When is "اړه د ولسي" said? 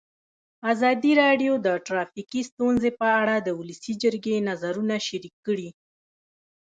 3.21-3.93